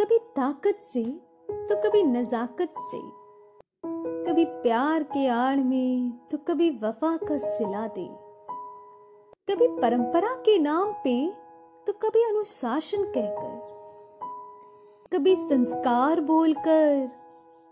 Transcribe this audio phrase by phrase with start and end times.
[0.00, 1.02] कभी ताकत से
[1.50, 2.98] तो कभी नजाकत से।
[4.26, 8.06] कभी प्यार के आड़ में तो कभी वफा का सिला दे।
[9.48, 11.14] कभी परंपरा के नाम पे
[11.86, 13.56] तो कभी अनुशासन कहकर।
[15.12, 17.08] कभी संस्कार बोलकर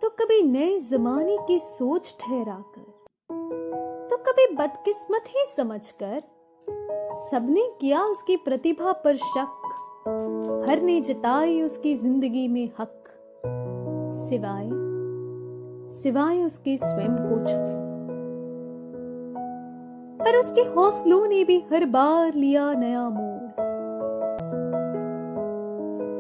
[0.03, 2.83] तो कभी नए जमाने की सोच ठहराकर।
[4.11, 6.23] तो कभी बदकिस्मत ही समझकर,
[7.31, 9.63] सबने किया उसकी प्रतिभा पर शक।
[10.07, 12.92] हर ने जताई उसकी ज़िंदगी में हक,
[14.14, 14.69] सिवाय
[15.91, 17.74] सिवाय उसके स्वयं को छुए।
[20.20, 23.24] पर उसके हौसलों ने भी हर बार लिया नया मोड़।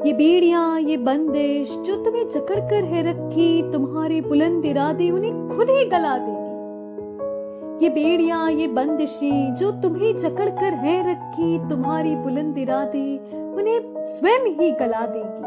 [0.06, 5.70] ये बेड़ियाँ, ये बंदिश जो तुम्हें जकड़ कर है रखी, तुम्हारे बुलंद इरादे उन्हें खुद
[5.70, 12.58] ही गला देगी। ये बेड़ियाँ, ये बंदिशें जो तुम्हें जकड़ कर है रखी, तुम्हारी बुलंद
[12.58, 15.46] इरादे उन्हें स्वयं ही गला देगी।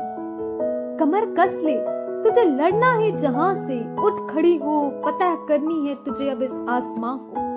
[0.97, 1.77] कमर कस ले,
[2.23, 7.17] तुझे लड़ना है जहाँ से। उठ खड़ी हो, फतह करनी है तुझे अब इस आसमां
[7.17, 7.49] को।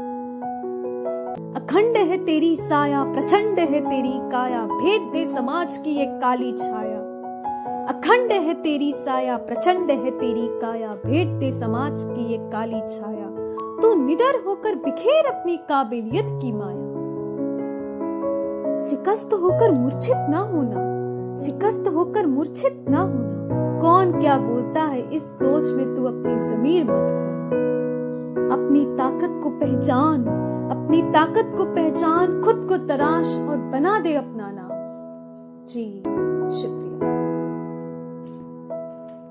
[1.60, 6.98] अखंड है तेरी साया, प्रचंड है तेरी काया। भेद दे समाज की एक काली छाया।
[7.88, 13.26] अखंड है तेरी साया, प्रचंड है तेरी काया। भेद दे समाज की एक काली छाया।
[13.82, 16.91] तू निडर होकर बिखेर अपनी काबिलियत की माया।
[18.82, 20.92] सिकस्त होकर मूर्छित न होना
[21.36, 26.84] शिकस्त होकर मूर्छित न होना। कौन क्या बोलता है इस सोच में तू अपनी जमीर
[26.84, 27.22] मत खो
[28.54, 30.24] अपनी ताकत को पहचान,
[30.70, 34.68] अपनी ताकत को पहचान, खुद को तराश और बना दे अपना नाम।
[35.66, 36.02] जी,
[36.60, 37.11] शुक्रिया।